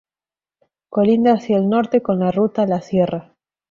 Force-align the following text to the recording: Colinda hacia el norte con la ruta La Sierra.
Colinda 0.89 1.33
hacia 1.33 1.57
el 1.57 1.69
norte 1.69 2.01
con 2.01 2.17
la 2.17 2.31
ruta 2.31 2.65
La 2.65 2.81
Sierra. 2.81 3.35